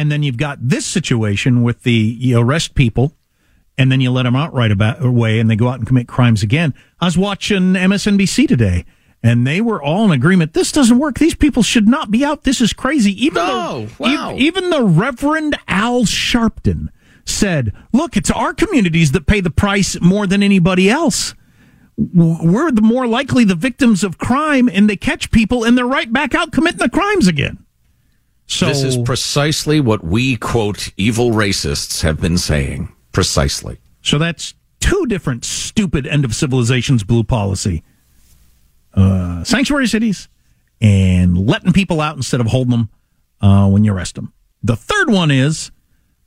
[0.00, 3.12] And then you've got this situation with the you arrest people
[3.76, 6.08] and then you let them out right about away and they go out and commit
[6.08, 6.72] crimes again.
[7.02, 8.86] I was watching MSNBC today
[9.22, 10.54] and they were all in agreement.
[10.54, 11.18] This doesn't work.
[11.18, 12.44] These people should not be out.
[12.44, 13.12] This is crazy.
[13.22, 13.42] Even
[13.88, 14.36] the, wow.
[14.38, 16.88] even the Reverend Al Sharpton
[17.26, 21.34] said, "Look, it's our communities that pay the price more than anybody else.
[21.98, 26.10] We're the more likely the victims of crime, and they catch people, and they're right
[26.10, 27.66] back out committing the crimes again."
[28.50, 32.92] So this is precisely what we quote evil racists have been saying.
[33.12, 33.78] Precisely.
[34.02, 37.84] So that's two different stupid end of civilization's blue policy.
[38.92, 40.28] Uh, sanctuary cities
[40.80, 42.90] and letting people out instead of holding them
[43.40, 44.32] uh, when you arrest them.
[44.64, 45.70] The third one is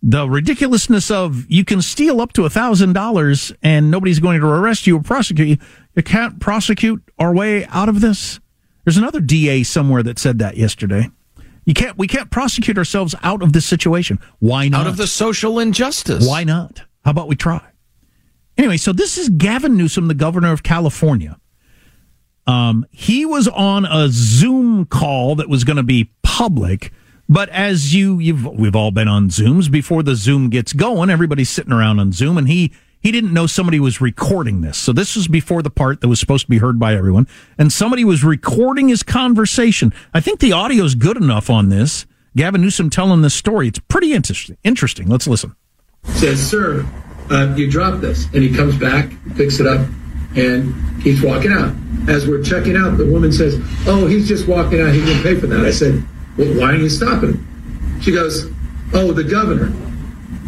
[0.02, 4.48] the ridiculousness of you can steal up to a thousand dollars and nobody's going to
[4.48, 5.58] arrest you or prosecute you.
[5.96, 8.40] You can't prosecute our way out of this.
[8.86, 11.10] There's another DA somewhere that said that yesterday.
[11.66, 11.98] You can't.
[11.98, 14.20] We can't prosecute ourselves out of this situation.
[14.40, 14.82] Why not?
[14.82, 16.28] Out of the social injustice.
[16.28, 16.84] Why not?
[17.06, 17.62] How about we try?
[18.58, 21.40] Anyway, so this is Gavin Newsom, the governor of California.
[22.46, 26.92] Um, he was on a Zoom call that was going to be public,
[27.30, 31.10] but as you, you've, we've all been on Zooms before the Zoom gets going.
[31.10, 34.78] Everybody's sitting around on Zoom, and he he didn't know somebody was recording this.
[34.78, 37.28] So this was before the part that was supposed to be heard by everyone.
[37.58, 39.94] And somebody was recording his conversation.
[40.14, 42.06] I think the audio is good enough on this.
[42.36, 43.68] Gavin Newsom telling this story.
[43.68, 44.58] It's pretty interesting.
[44.64, 45.08] Interesting.
[45.08, 45.54] Let's listen.
[46.06, 46.86] Says, sir,
[47.30, 48.26] uh, you dropped this.
[48.28, 49.86] And he comes back, picks it up,
[50.36, 51.76] and keeps walking out.
[52.08, 54.94] As we're checking out, the woman says, oh, he's just walking out.
[54.94, 55.60] He didn't pay for that.
[55.60, 56.02] I said,
[56.38, 58.02] well, why are you stopping him?
[58.02, 58.50] She goes,
[58.94, 59.72] oh, the governor.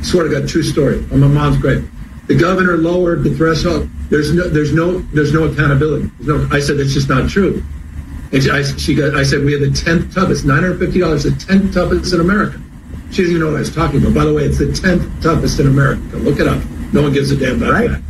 [0.03, 1.05] Swear to God, true story.
[1.11, 1.83] Oh, my mom's great.
[2.27, 3.89] The governor lowered the threshold.
[4.09, 6.09] There's no, there's no, there's no accountability.
[6.19, 7.63] There's no, I said that's just not true.
[8.31, 10.99] And she, I, she got, I said we have the tenth toughest, nine hundred fifty
[10.99, 12.59] dollars, the tenth toughest in America.
[13.11, 14.15] She doesn't even know what I was talking about.
[14.15, 16.01] By the way, it's the tenth toughest in America.
[16.17, 16.61] Look it up.
[16.91, 17.89] No one gives a damn about right.
[17.91, 18.01] that.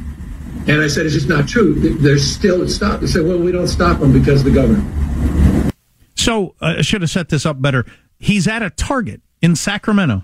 [0.68, 1.76] And I said it's just not true.
[1.76, 3.02] There's still stop.
[3.02, 5.72] They said, well, we don't stop them because of the governor.
[6.16, 7.86] So uh, I should have set this up better.
[8.18, 10.24] He's at a Target in Sacramento,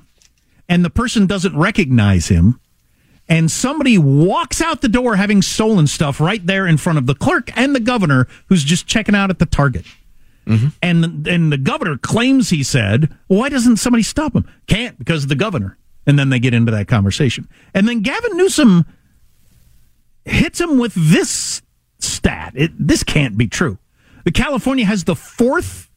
[0.69, 2.60] and the person doesn't recognize him
[3.31, 7.15] and somebody walks out the door having stolen stuff right there in front of the
[7.15, 9.85] clerk and the governor who's just checking out at the Target.
[10.45, 10.67] Mm-hmm.
[10.81, 15.29] And and the governor claims he said, "Why doesn't somebody stop him?" Can't because of
[15.29, 15.77] the governor.
[16.05, 17.47] And then they get into that conversation.
[17.73, 18.85] And then Gavin Newsom
[20.25, 21.61] hits him with this
[21.99, 22.51] stat.
[22.55, 23.77] It, this can't be true.
[24.25, 25.89] The California has the fourth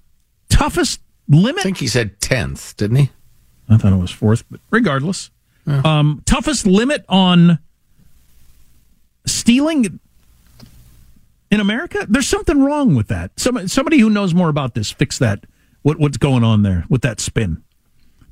[0.50, 1.60] toughest limit.
[1.60, 3.10] I think he said tenth, didn't he?
[3.68, 5.30] I thought it was fourth, but regardless,
[5.66, 5.82] yeah.
[5.84, 7.58] Um, toughest limit on
[9.26, 10.00] stealing
[11.50, 12.06] in America?
[12.08, 13.38] There's something wrong with that.
[13.38, 15.44] Some, somebody who knows more about this, fix that.
[15.82, 17.62] What, what's going on there with that spin?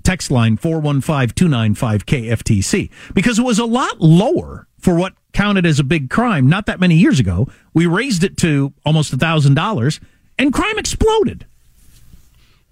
[0.04, 2.90] Text line 415-295-KFTC.
[3.14, 6.80] Because it was a lot lower for what counted as a big crime not that
[6.80, 7.48] many years ago.
[7.72, 10.00] We raised it to almost a $1,000
[10.38, 11.46] and crime exploded.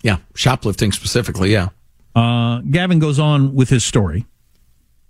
[0.03, 1.69] Yeah, shoplifting specifically, yeah.
[2.15, 4.27] Uh, Gavin goes on with his story.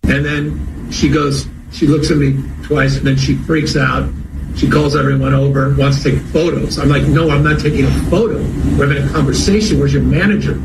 [0.05, 4.11] And then she goes, she looks at me twice, and then she freaks out.
[4.57, 6.79] She calls everyone over, wants to take photos.
[6.79, 8.39] I'm like, no, I'm not taking a photo.
[8.77, 9.79] We're having a conversation.
[9.79, 10.59] Where's your manager?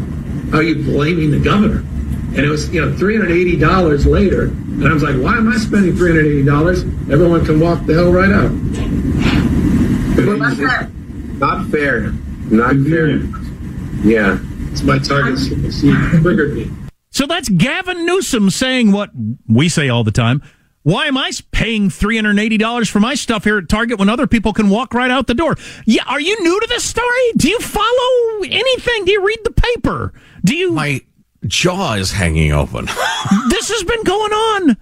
[0.52, 1.80] How are you blaming the governor?
[2.36, 4.46] And it was, you know, $380 later.
[4.46, 7.12] And I was like, why am I spending $380?
[7.12, 8.52] Everyone can walk the hell right out.
[10.26, 10.90] Well, not fair.
[11.38, 12.12] Not fair.
[12.50, 13.10] Not fair.
[14.04, 14.40] Yeah.
[14.72, 15.40] It's my target.
[15.40, 16.72] She triggered me.
[17.16, 19.10] So that's Gavin Newsom saying what
[19.48, 20.44] we say all the time.
[20.84, 24.70] Why am I paying $380 for my stuff here at Target when other people can
[24.70, 25.56] walk right out the door?
[25.86, 27.32] Yeah, are you new to this story?
[27.38, 29.06] Do you follow anything?
[29.06, 30.12] Do you read the paper?
[30.44, 31.00] Do you My
[31.48, 32.86] jaw is hanging open.
[33.50, 34.78] this has been going on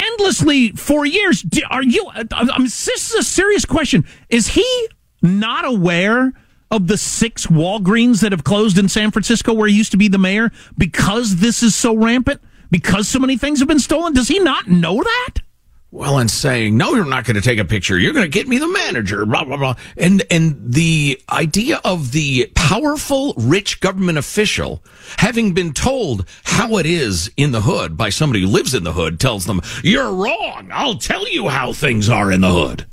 [0.00, 1.46] endlessly for years.
[1.70, 4.04] Are you I'm, this is a serious question.
[4.30, 4.88] Is he
[5.22, 6.32] not aware
[6.72, 10.08] of the six Walgreens that have closed in San Francisco where he used to be
[10.08, 12.40] the mayor because this is so rampant?
[12.70, 14.14] Because so many things have been stolen?
[14.14, 15.34] Does he not know that?
[15.90, 17.98] Well, and saying, no, you're not going to take a picture.
[17.98, 19.74] You're going to get me the manager, blah, blah, blah.
[19.98, 24.82] And, and the idea of the powerful, rich government official
[25.18, 28.94] having been told how it is in the hood by somebody who lives in the
[28.94, 30.70] hood tells them, you're wrong.
[30.72, 32.86] I'll tell you how things are in the hood.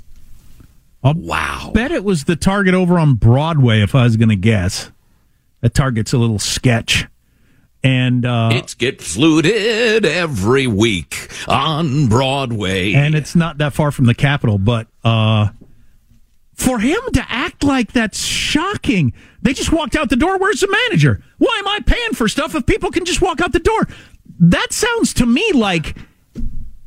[1.02, 1.70] I'll wow.
[1.72, 4.90] Bet it was the Target over on Broadway, if I was going to guess.
[5.60, 7.06] That Target's a little sketch.
[7.82, 12.92] And uh, it's get fluted every week on Broadway.
[12.92, 15.48] And it's not that far from the Capitol, but uh,
[16.54, 19.14] for him to act like that's shocking.
[19.40, 20.36] They just walked out the door.
[20.38, 21.22] Where's the manager?
[21.38, 23.88] Why am I paying for stuff if people can just walk out the door?
[24.38, 25.96] That sounds to me like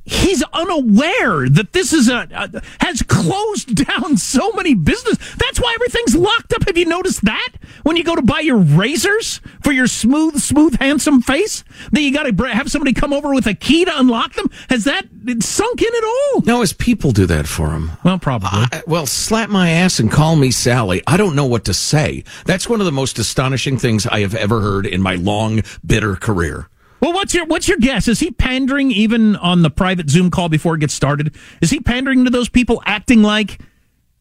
[0.06, 5.18] he's unaware that this is a, a, has closed down so many business.
[5.36, 6.66] That's why everything's locked up.
[6.68, 7.54] Have you noticed that
[7.84, 12.14] when you go to buy your razors for your smooth, smooth, handsome face, that you
[12.14, 14.50] got to have somebody come over with a key to unlock them?
[14.70, 15.06] Has that
[15.40, 16.42] sunk in at all?
[16.42, 17.92] No, as people do that for him.
[18.04, 18.50] Well, probably.
[18.52, 21.02] I, well, slap my ass and call me Sally.
[21.08, 22.24] I don't know what to say.
[22.46, 26.16] That's one of the most astonishing things I have ever heard in my long, bitter
[26.16, 26.68] career.
[27.04, 28.08] Well, what's your what's your guess?
[28.08, 31.36] Is he pandering even on the private Zoom call before it gets started?
[31.62, 33.60] Is he pandering to those people, acting like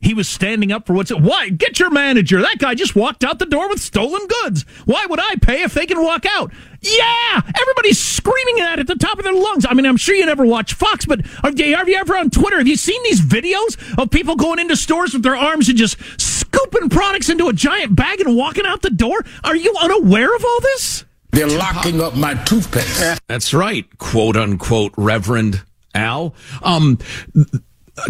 [0.01, 1.21] he was standing up for what's it?
[1.21, 1.51] why?
[1.51, 2.43] Get your manager.
[2.43, 4.65] That guy just walked out the door with stolen goods.
[4.85, 6.51] Why would I pay if they can walk out?
[6.81, 9.65] Yeah, everybody's screaming that at the top of their lungs.
[9.65, 11.25] I mean, I'm sure you never watch Fox, but
[11.57, 12.59] you, have you ever on Twitter?
[12.59, 15.99] Have you seen these videos of people going into stores with their arms and just
[16.21, 19.25] scooping products into a giant bag and walking out the door?
[19.45, 21.05] Are you unaware of all this?
[21.33, 23.21] They're locking up my toothpaste.
[23.27, 25.63] That's right, quote unquote, Reverend
[25.95, 26.35] Al.
[26.63, 26.99] Um,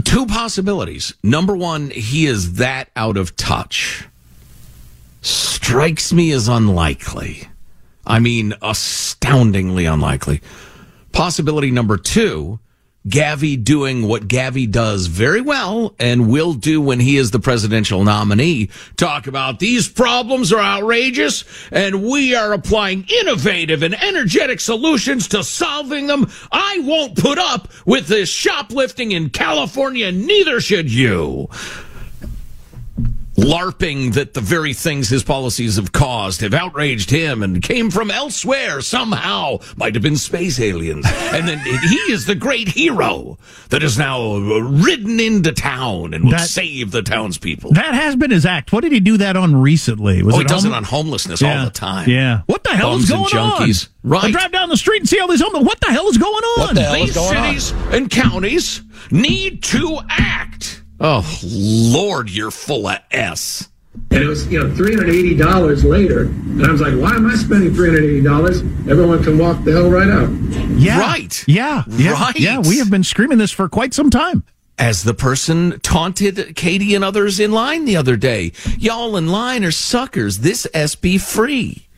[0.04, 1.14] two possibilities.
[1.22, 4.08] Number one, he is that out of touch.
[5.20, 7.48] Strikes me as unlikely.
[8.04, 10.40] I mean, astoundingly unlikely.
[11.12, 12.58] Possibility number two,
[13.08, 18.04] Gavi doing what Gavi does very well and will do when he is the presidential
[18.04, 18.70] nominee.
[18.96, 25.43] Talk about these problems are outrageous and we are applying innovative and energetic solutions to
[25.43, 26.31] solving them.
[26.52, 30.12] I won't put up with this shoplifting in California.
[30.12, 31.48] Neither should you.
[33.37, 38.11] LARPing that the very things his policies have caused have outraged him and came from
[38.11, 39.58] elsewhere somehow.
[39.76, 41.06] Might have been space aliens.
[41.06, 43.38] And then he is the great hero
[43.70, 47.73] that has now uh, ridden into town and will that, save the townspeople.
[47.73, 48.73] That has been his act.
[48.73, 50.23] What did he do that on recently?
[50.23, 51.61] Was oh, he does it on homelessness yeah.
[51.61, 52.11] all the time.
[52.11, 52.43] Yeah.
[52.46, 53.87] What the hell Bums is going junkies.
[53.87, 54.11] on?
[54.11, 54.25] Right.
[54.25, 55.64] I drive down the street and see all these homeless.
[55.64, 56.61] What the hell is going on?
[56.61, 57.94] What the hell these is cities on?
[57.94, 60.51] and counties need to act.
[61.04, 63.69] Oh, Lord, you're full of S.
[64.12, 66.22] And it was, you know, $380 later.
[66.22, 68.88] And I was like, why am I spending $380?
[68.88, 70.31] Everyone can walk the hell right out.
[70.78, 71.00] Yeah.
[71.00, 71.44] Right.
[71.49, 71.82] Yeah.
[71.88, 72.12] yeah.
[72.12, 72.38] Right.
[72.38, 72.60] Yeah.
[72.60, 74.44] We have been screaming this for quite some time.
[74.78, 78.52] As the person taunted Katie and others in line the other day.
[78.78, 80.38] Y'all in line are suckers.
[80.38, 81.88] This SB free.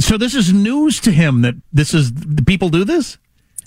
[0.00, 3.18] So this is news to him that this is, the people do this?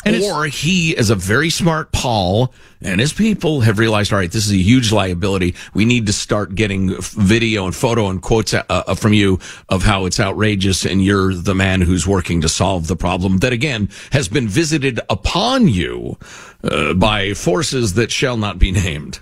[0.05, 4.31] And or he is a very smart pol and his people have realized, all right,
[4.31, 5.55] this is a huge liability.
[5.73, 9.39] We need to start getting video and photo and quotes uh, uh, from you
[9.69, 10.85] of how it's outrageous.
[10.85, 14.99] And you're the man who's working to solve the problem that again has been visited
[15.09, 16.17] upon you
[16.63, 19.19] uh, by forces that shall not be named.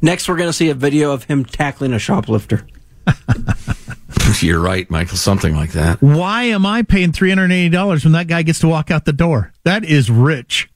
[0.00, 2.66] Next, we're going to see a video of him tackling a shoplifter.
[4.42, 5.16] You're right, Michael.
[5.16, 6.02] Something like that.
[6.02, 9.04] Why am I paying three hundred eighty dollars when that guy gets to walk out
[9.04, 9.52] the door?
[9.64, 10.68] That is rich.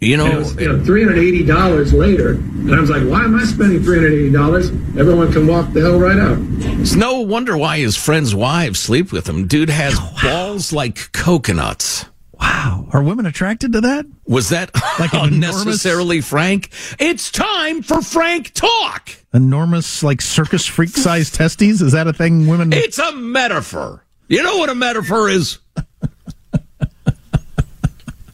[0.00, 3.22] You know, was, you know, three hundred eighty dollars later, and I was like, "Why
[3.22, 4.70] am I spending three hundred eighty dollars?
[4.98, 6.38] Everyone can walk the hell right out."
[6.80, 9.46] It's no wonder why his friends' wives sleep with him.
[9.46, 10.16] Dude has wow.
[10.22, 12.06] balls like coconuts.
[12.40, 12.88] Wow.
[12.92, 14.06] Are women attracted to that?
[14.26, 16.70] Was that like unnecessarily enormous, frank?
[16.98, 19.10] It's time for frank talk.
[19.32, 21.80] Enormous, like circus freak sized testes?
[21.82, 22.72] Is that a thing women.
[22.80, 24.04] It's a metaphor.
[24.28, 25.58] You know what a metaphor is?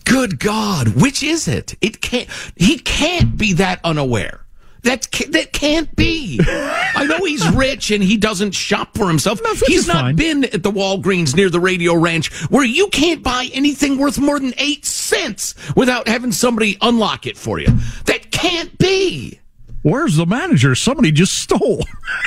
[0.05, 0.89] Good God.
[1.01, 1.75] Which is it?
[1.81, 4.43] It can't, he can't be that unaware.
[4.83, 6.39] That that can't be.
[6.49, 9.41] I know he's rich and he doesn't shop for himself.
[9.43, 10.17] No, he's not fine.
[10.17, 14.39] been at the Walgreens near the Radio Ranch where you can't buy anything worth more
[14.39, 17.67] than eight cents without having somebody unlock it for you.
[18.05, 19.41] That can't be.
[19.87, 20.75] Where's the manager?
[20.75, 21.85] Somebody just stole.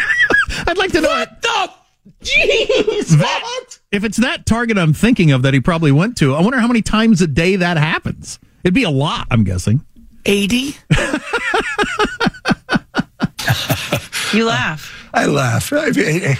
[0.65, 1.69] I'd like to know what the.
[2.23, 3.79] Jeez, that, what?
[3.91, 6.67] If it's that Target I'm thinking of that he probably went to, I wonder how
[6.67, 8.39] many times a day that happens.
[8.63, 9.83] It'd be a lot, I'm guessing.
[10.25, 10.55] 80?
[14.33, 15.09] you laugh.
[15.13, 15.73] I laugh.
[15.73, 16.39] Armstrong and